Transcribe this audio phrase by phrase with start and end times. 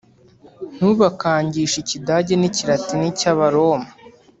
[0.75, 3.89] Ntubakangishe ikigade n'ikiratini cy'Abaroma